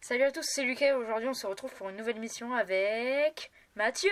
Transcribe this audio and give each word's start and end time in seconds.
Salut 0.00 0.24
à 0.24 0.32
tous, 0.32 0.42
c'est 0.42 0.62
Lucas. 0.62 0.96
Aujourd'hui, 0.96 1.28
on 1.28 1.34
se 1.34 1.46
retrouve 1.46 1.72
pour 1.74 1.88
une 1.90 1.96
nouvelle 1.96 2.18
mission 2.18 2.54
avec 2.54 3.50
Mathieu. 3.76 4.10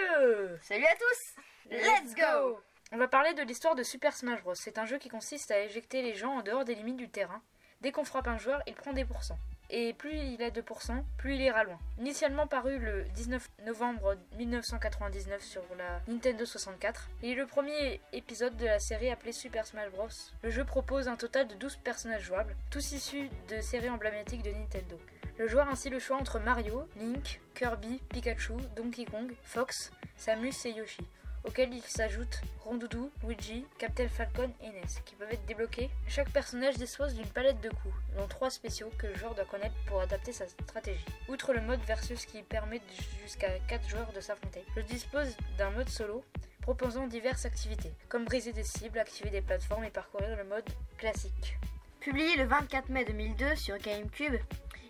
Salut 0.62 0.84
à 0.84 0.94
tous 0.94 1.42
Let's 1.70 2.14
go 2.14 2.60
On 2.92 2.98
va 2.98 3.08
parler 3.08 3.34
de 3.34 3.42
l'histoire 3.42 3.74
de 3.74 3.82
Super 3.82 4.14
Smash 4.14 4.42
Bros. 4.42 4.54
C'est 4.54 4.78
un 4.78 4.84
jeu 4.84 4.98
qui 4.98 5.08
consiste 5.08 5.50
à 5.50 5.60
éjecter 5.60 6.02
les 6.02 6.14
gens 6.14 6.38
en 6.38 6.42
dehors 6.42 6.64
des 6.64 6.74
limites 6.74 6.96
du 6.96 7.08
terrain. 7.08 7.42
Dès 7.80 7.92
qu'on 7.92 8.04
frappe 8.04 8.28
un 8.28 8.38
joueur, 8.38 8.62
il 8.66 8.74
prend 8.74 8.92
des 8.92 9.04
pourcents. 9.04 9.38
Et 9.70 9.94
plus 9.94 10.16
il 10.16 10.42
a 10.42 10.50
de 10.50 10.60
pourcents, 10.60 11.04
plus 11.18 11.34
il 11.34 11.40
ira 11.40 11.64
loin. 11.64 11.78
Initialement 11.98 12.46
paru 12.46 12.78
le 12.78 13.04
19 13.14 13.48
novembre 13.64 14.16
1999 14.36 15.42
sur 15.42 15.62
la 15.76 16.00
Nintendo 16.06 16.44
64, 16.44 17.08
il 17.22 17.30
est 17.30 17.34
le 17.34 17.46
premier 17.46 18.00
épisode 18.12 18.56
de 18.56 18.66
la 18.66 18.78
série 18.78 19.10
appelée 19.10 19.32
Super 19.32 19.66
Smash 19.66 19.90
Bros. 19.90 20.08
Le 20.42 20.50
jeu 20.50 20.64
propose 20.64 21.08
un 21.08 21.16
total 21.16 21.48
de 21.48 21.54
12 21.54 21.76
personnages 21.76 22.22
jouables, 22.22 22.54
tous 22.70 22.92
issus 22.92 23.28
de 23.48 23.60
séries 23.60 23.90
emblématiques 23.90 24.42
de 24.42 24.50
Nintendo. 24.50 24.98
Le 25.38 25.48
joueur 25.48 25.68
a 25.68 25.72
ainsi 25.72 25.90
le 25.90 25.98
choix 25.98 26.16
entre 26.16 26.38
Mario, 26.38 26.88
Link, 26.96 27.40
Kirby, 27.54 28.00
Pikachu, 28.08 28.54
Donkey 28.74 29.04
Kong, 29.04 29.34
Fox, 29.42 29.90
Samus 30.16 30.64
et 30.64 30.70
Yoshi, 30.70 31.06
auxquels 31.46 31.72
il 31.72 31.82
s'ajoute 31.82 32.40
Rondoudou, 32.64 33.10
Luigi, 33.24 33.64
Captain 33.78 34.08
Falcon 34.08 34.50
et 34.60 34.70
Ness, 34.70 35.00
qui 35.04 35.14
peuvent 35.14 35.32
être 35.32 35.46
débloqués. 35.46 35.90
Chaque 36.08 36.30
personnage 36.30 36.76
dispose 36.76 37.14
d'une 37.14 37.26
palette 37.26 37.60
de 37.60 37.68
coups, 37.68 37.94
dont 38.16 38.26
trois 38.26 38.50
spéciaux 38.50 38.90
que 38.98 39.06
le 39.06 39.14
joueur 39.14 39.34
doit 39.34 39.44
connaître 39.44 39.74
pour 39.86 40.00
adapter 40.00 40.32
sa 40.32 40.48
stratégie. 40.48 41.04
Outre 41.28 41.52
le 41.52 41.60
mode 41.60 41.80
versus 41.86 42.26
qui 42.26 42.42
permet 42.42 42.80
jusqu'à 43.22 43.58
4 43.68 43.88
joueurs 43.88 44.12
de 44.12 44.20
s'affronter, 44.20 44.64
je 44.76 44.82
dispose 44.82 45.36
d'un 45.58 45.70
mode 45.70 45.88
solo 45.88 46.24
proposant 46.60 47.06
diverses 47.06 47.46
activités, 47.46 47.92
comme 48.08 48.24
briser 48.24 48.52
des 48.52 48.64
cibles, 48.64 48.98
activer 48.98 49.30
des 49.30 49.40
plateformes 49.40 49.84
et 49.84 49.90
parcourir 49.90 50.36
le 50.36 50.44
mode 50.44 50.68
classique. 50.98 51.56
Publié 52.00 52.36
le 52.36 52.44
24 52.44 52.88
mai 52.88 53.04
2002 53.04 53.54
sur 53.54 53.78
GameCube, 53.78 54.34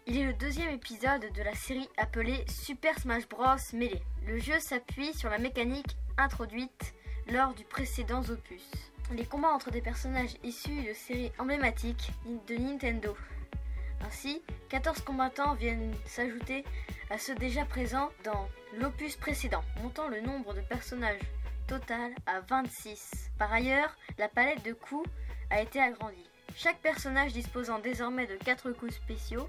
il 0.06 0.19
est 0.19 0.25
le 0.25 0.33
deuxième 0.34 0.70
épisode 0.70 1.33
de 1.34 1.42
la 1.42 1.55
série 1.55 1.88
appelée 1.97 2.44
Super 2.48 2.98
Smash 2.98 3.28
Bros. 3.28 3.56
Melee. 3.72 4.00
Le 4.25 4.38
jeu 4.38 4.59
s'appuie 4.61 5.12
sur 5.14 5.28
la 5.28 5.38
mécanique 5.38 5.97
introduite 6.19 6.95
lors 7.31 7.55
du 7.55 7.64
précédent 7.64 8.22
opus. 8.28 8.70
Les 9.12 9.25
combats 9.25 9.53
entre 9.53 9.70
des 9.70 9.81
personnages 9.81 10.36
issus 10.42 10.83
de 10.83 10.92
séries 10.92 11.33
emblématiques 11.39 12.11
de 12.48 12.56
Nintendo. 12.56 13.17
Ainsi, 14.06 14.42
14 14.69 15.00
combattants 15.03 15.55
viennent 15.55 15.94
s'ajouter 16.05 16.64
à 17.11 17.19
ceux 17.19 17.34
déjà 17.34 17.64
présents 17.64 18.11
dans 18.25 18.48
l'opus 18.78 19.17
précédent, 19.17 19.62
montant 19.83 20.09
le 20.09 20.20
nombre 20.20 20.55
de 20.55 20.61
personnages 20.61 21.20
total 21.67 22.12
à 22.27 22.41
26. 22.41 23.31
Par 23.39 23.53
ailleurs, 23.53 23.97
la 24.19 24.28
palette 24.28 24.64
de 24.64 24.72
coups 24.72 25.09
a 25.50 25.61
été 25.61 25.81
agrandie. 25.81 26.31
Chaque 26.55 26.78
personnage 26.78 27.33
disposant 27.33 27.78
désormais 27.78 28.27
de 28.27 28.37
4 28.37 28.72
coups 28.72 28.94
spéciaux, 28.94 29.48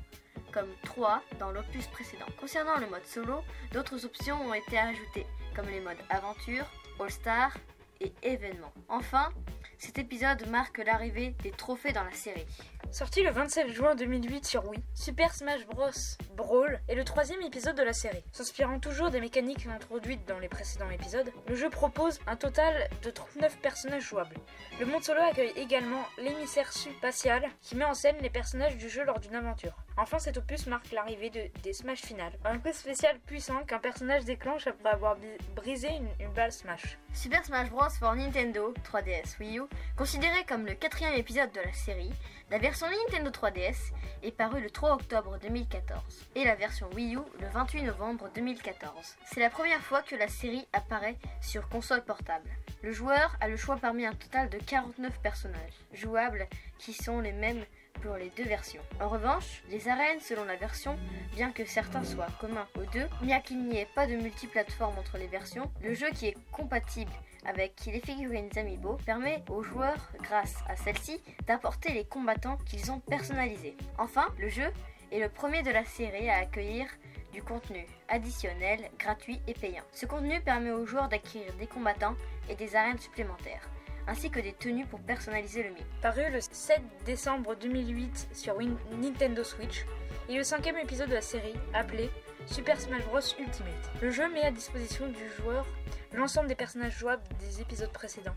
comme 0.52 0.70
3 0.84 1.22
dans 1.40 1.52
l'opus 1.52 1.88
précédent. 1.88 2.26
Concernant 2.40 2.78
le 2.78 2.88
mode 2.88 3.06
solo, 3.06 3.42
d'autres 3.74 4.06
options 4.06 4.42
ont 4.42 4.54
été 4.54 4.78
ajoutées, 4.78 5.26
comme 5.56 5.68
les 5.68 5.80
modes 5.80 5.98
aventure, 6.10 6.66
all-star 7.00 7.56
et 8.02 8.14
événement. 8.24 8.72
Enfin, 8.90 9.30
cet 9.78 10.00
épisode 10.00 10.48
marque 10.50 10.80
l'arrivée 10.80 11.36
des 11.44 11.52
trophées 11.52 11.94
dans 11.94 12.04
la 12.04 12.14
série. 12.14 12.46
Sorti 12.92 13.22
le 13.22 13.32
27 13.32 13.70
juin 13.70 13.96
2008 13.96 14.46
sur 14.46 14.68
Wii, 14.68 14.84
Super 14.94 15.34
Smash 15.34 15.66
Bros. 15.68 15.90
Brawl 16.38 16.80
est 16.88 16.94
le 16.94 17.04
troisième 17.04 17.42
épisode 17.42 17.76
de 17.76 17.82
la 17.82 17.94
série. 17.94 18.24
S'inspirant 18.32 18.80
toujours 18.80 19.10
des 19.10 19.20
mécaniques 19.20 19.66
introduites 19.66 20.24
dans 20.28 20.38
les 20.38 20.48
précédents 20.48 20.92
épisodes, 20.92 21.32
le 21.48 21.56
jeu 21.56 21.68
propose 21.72 22.20
un 22.28 22.36
total 22.36 22.88
de 23.02 23.10
39 23.10 23.58
personnages 23.58 24.04
jouables. 24.04 24.36
Le 24.80 24.86
monde 24.86 25.04
solo 25.04 25.20
accueille 25.22 25.52
également 25.56 26.04
l'émissaire 26.20 26.72
spatial 26.72 27.50
qui 27.62 27.76
met 27.76 27.86
en 27.86 27.96
scène 27.96 28.18
les 28.22 28.30
personnages 28.30 28.78
du 28.78 28.88
jeu 28.88 29.04
lors 29.04 29.20
d'une 29.20 29.34
aventure. 29.34 29.76
Enfin, 29.98 30.20
cet 30.20 30.38
opus 30.38 30.68
marque 30.68 30.92
l'arrivée 30.92 31.32
de, 31.32 31.50
des 31.64 31.74
Smash 31.74 32.02
finales, 32.02 32.34
un 32.46 32.60
coup 32.60 32.72
spécial 32.72 33.18
puissant 33.26 33.64
qu'un 33.66 33.80
personnage 33.80 34.24
déclenche 34.24 34.68
après 34.68 34.90
avoir 34.90 35.18
brisé 35.56 35.88
une, 35.88 36.10
une 36.24 36.34
balle 36.34 36.52
Smash. 36.52 37.00
Super 37.14 37.44
Smash 37.44 37.72
Bros. 37.72 37.90
for 38.00 38.14
Nintendo 38.14 38.76
3DS 38.94 39.40
Wii 39.40 39.58
U, 39.58 39.64
considéré 39.96 40.46
comme 40.48 40.68
le 40.68 40.76
quatrième 40.76 41.16
épisode 41.16 41.52
de 41.52 41.62
la 41.62 41.74
série, 41.74 42.14
la 42.52 42.60
version 42.60 42.86
Nintendo 42.88 43.32
3DS 43.32 43.92
est 44.22 44.32
parue 44.32 44.62
le 44.62 44.70
3 44.70 44.94
octobre 44.94 45.40
2014 45.42 46.27
et 46.36 46.44
la 46.44 46.56
version 46.56 46.90
Wii 46.96 47.16
U 47.16 47.20
le 47.40 47.48
28 47.48 47.84
novembre 47.84 48.30
2014. 48.36 49.18
C'est 49.26 49.40
la 49.40 49.50
première 49.50 49.82
fois 49.82 50.02
que 50.02 50.16
la 50.16 50.28
série 50.28 50.68
apparaît 50.74 51.18
sur 51.42 51.68
console 51.70 52.04
portable. 52.04 52.50
Le 52.84 52.92
joueur 52.92 53.36
a 53.42 53.48
le 53.48 53.58
choix 53.58 53.78
parmi 53.78 54.06
un 54.06 54.14
total 54.14 54.50
de 54.50 54.58
49 54.58 55.20
personnages 55.22 55.74
jouables 55.94 56.48
qui 56.78 56.94
sont 56.94 57.20
les 57.20 57.32
mêmes 57.32 57.66
pour 58.02 58.16
les 58.16 58.30
deux 58.38 58.44
versions. 58.44 58.82
En 59.02 59.10
revanche, 59.10 59.64
les 59.70 59.88
arènes 59.88 60.20
selon 60.20 60.46
la 60.46 60.56
version, 60.56 60.98
bien 61.34 61.52
que 61.52 61.66
certains 61.66 62.04
soient 62.04 62.28
communs 62.40 62.68
aux 62.76 62.86
deux, 62.94 63.08
bien 63.22 63.42
qu'il 63.42 63.64
n'y 63.64 63.80
ait 63.80 63.90
pas 63.96 64.08
de 64.08 64.16
multiplateforme 64.16 64.98
entre 65.00 65.18
les 65.18 65.28
versions, 65.28 65.72
le 65.82 65.94
jeu 65.94 66.08
qui 66.12 66.28
est 66.28 66.38
compatible 66.52 67.12
avec 67.46 67.86
les 67.86 68.02
figurines 68.02 68.50
Amiibo 68.56 68.98
permet 69.06 69.44
aux 69.50 69.64
joueurs, 69.64 70.12
grâce 70.22 70.56
à 70.68 70.76
celle-ci, 70.76 71.22
d'apporter 71.48 71.94
les 71.94 72.06
combattants 72.06 72.58
qu'ils 72.66 72.92
ont 72.92 73.00
personnalisés. 73.00 73.78
Enfin, 73.98 74.28
le 74.38 74.50
jeu 74.50 74.70
est 75.12 75.20
le 75.20 75.30
premier 75.30 75.64
de 75.64 75.72
la 75.72 75.86
série 75.86 76.30
à 76.30 76.38
accueillir 76.38 76.88
du 77.34 77.42
contenu 77.44 77.86
additionnel, 78.08 78.90
gratuit 78.98 79.42
et 79.48 79.54
payant. 79.54 79.84
Ce 79.92 80.06
contenu 80.06 80.42
permet 80.42 80.72
aux 80.72 80.86
joueurs 80.86 81.10
d'acquérir 81.10 81.54
des 81.56 81.68
combattants 81.68 82.16
et 82.50 82.56
des 82.56 82.76
arènes 82.76 83.00
supplémentaires 83.00 83.70
ainsi 84.08 84.30
que 84.30 84.40
des 84.40 84.54
tenues 84.54 84.86
pour 84.86 85.02
personnaliser 85.02 85.64
le 85.64 85.72
Mi. 85.72 85.82
Paru 86.02 86.22
le 86.32 86.40
7 86.40 86.82
décembre 87.06 87.56
2008 87.56 88.30
sur 88.34 88.58
Nintendo 89.02 89.44
Switch, 89.44 89.86
est 90.30 90.36
le 90.36 90.44
cinquième 90.44 90.78
épisode 90.78 91.10
de 91.10 91.16
la 91.16 91.22
série 91.22 91.54
appelé 91.74 92.10
Super 92.46 92.80
Smash 92.80 93.04
Bros 93.06 93.20
Ultimate. 93.40 93.92
Le 94.02 94.10
jeu 94.10 94.32
met 94.32 94.44
à 94.44 94.52
disposition 94.52 95.08
du 95.08 95.30
joueur 95.42 95.66
l'ensemble 96.14 96.48
des 96.48 96.56
personnages 96.56 96.98
jouables 96.98 97.24
des 97.40 97.62
épisodes 97.62 97.92
précédents, 97.92 98.36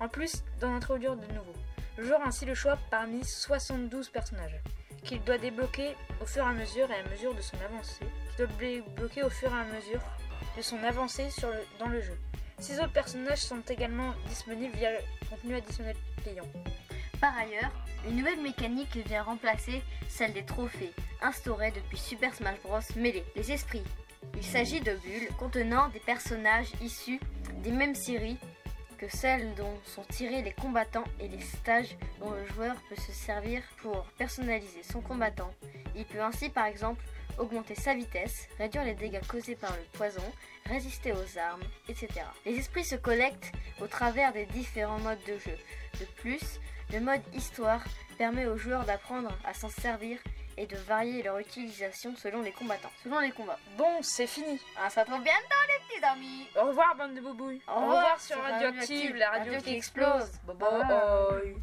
en 0.00 0.08
plus 0.08 0.44
d'en 0.60 0.74
introduire 0.74 1.16
de 1.16 1.26
nouveaux. 1.32 1.52
Le 1.96 2.04
joueur 2.04 2.22
a 2.22 2.28
ainsi 2.28 2.44
le 2.44 2.54
choix 2.54 2.78
parmi 2.90 3.24
72 3.24 4.08
personnages, 4.10 4.60
qu'il 5.04 5.22
doit 5.22 5.38
débloquer 5.38 5.94
au 6.20 6.26
fur 6.26 6.44
et 6.44 6.48
à 6.48 6.52
mesure 6.52 6.90
et 6.90 6.94
à 6.94 7.10
mesure 7.10 7.34
de 7.34 7.40
son 7.40 7.56
avancée, 7.60 8.06
qu'il 8.36 8.46
doit 8.46 8.56
débloquer 8.58 9.22
au 9.22 9.30
fur 9.30 9.50
et 9.50 9.60
à 9.60 9.64
mesure 9.64 10.00
de 10.56 10.62
son 10.62 10.82
avancée 10.82 11.28
dans 11.78 11.88
le 11.88 12.00
jeu. 12.00 12.18
Ces 12.58 12.78
autres 12.80 12.92
personnages 12.92 13.38
sont 13.38 13.62
également 13.68 14.12
disponibles 14.28 14.76
via 14.76 14.90
le 14.90 14.98
contenu 15.30 15.54
additionnel 15.54 15.96
payant. 16.24 16.46
Par 17.20 17.36
ailleurs, 17.36 17.70
une 18.06 18.16
nouvelle 18.16 18.40
mécanique 18.40 18.96
vient 19.06 19.22
remplacer 19.22 19.82
celle 20.08 20.32
des 20.32 20.44
trophées, 20.44 20.92
instaurée 21.20 21.72
depuis 21.72 21.98
Super 21.98 22.34
Smash 22.34 22.60
Bros. 22.62 22.78
Melee, 22.96 23.24
les 23.36 23.52
esprits. 23.52 23.82
Il 24.36 24.44
s'agit 24.44 24.80
de 24.80 24.94
bulles 24.94 25.28
contenant 25.38 25.88
des 25.88 26.00
personnages 26.00 26.72
issus 26.80 27.20
des 27.62 27.70
mêmes 27.70 27.94
séries 27.94 28.38
que 28.98 29.08
celles 29.08 29.54
dont 29.54 29.78
sont 29.84 30.04
tirés 30.04 30.42
les 30.42 30.52
combattants 30.52 31.04
et 31.20 31.28
les 31.28 31.40
stages 31.40 31.96
dont 32.20 32.32
le 32.32 32.46
joueur 32.48 32.74
peut 32.88 33.00
se 33.00 33.12
servir 33.12 33.62
pour 33.80 34.04
personnaliser 34.18 34.82
son 34.82 35.00
combattant. 35.00 35.52
Il 35.96 36.04
peut 36.04 36.20
ainsi 36.20 36.48
par 36.48 36.66
exemple 36.66 37.02
augmenter 37.38 37.76
sa 37.76 37.94
vitesse, 37.94 38.48
réduire 38.58 38.84
les 38.84 38.94
dégâts 38.94 39.24
causés 39.26 39.54
par 39.54 39.74
le 39.76 39.82
poison, 39.92 40.24
résister 40.66 41.12
aux 41.12 41.38
armes, 41.38 41.62
etc. 41.88 42.08
Les 42.44 42.58
esprits 42.58 42.84
se 42.84 42.96
collectent 42.96 43.52
au 43.80 43.86
travers 43.86 44.32
des 44.32 44.46
différents 44.46 44.98
modes 44.98 45.22
de 45.26 45.38
jeu. 45.38 45.56
De 46.00 46.04
plus, 46.20 46.60
le 46.92 47.00
mode 47.00 47.22
histoire 47.34 47.84
permet 48.16 48.46
aux 48.46 48.56
joueurs 48.56 48.84
d'apprendre 48.84 49.30
à 49.44 49.54
s'en 49.54 49.68
servir 49.68 50.18
et 50.58 50.66
de 50.66 50.76
varier 50.76 51.22
leur 51.22 51.38
utilisation 51.38 52.14
selon 52.16 52.42
les 52.42 52.52
combattants, 52.52 52.90
selon 53.02 53.20
les 53.20 53.30
combats. 53.30 53.58
Bon, 53.76 54.02
c'est 54.02 54.26
fini. 54.26 54.60
On 54.84 54.90
se 54.90 55.00
retrouve 55.00 55.22
bientôt 55.22 55.62
les 55.68 55.96
petits 55.96 56.04
amis. 56.04 56.48
Au 56.56 56.66
revoir 56.66 56.96
bande 56.96 57.14
de 57.14 57.20
boubouilles. 57.20 57.62
Au 57.68 57.80
revoir, 57.80 58.20
sur 58.20 58.42
Radioactive, 58.42 59.16
la 59.16 59.30
radio, 59.30 59.60
qui 59.60 59.74
explose. 59.76 60.30
Bye 60.46 60.56
bye. 60.56 61.56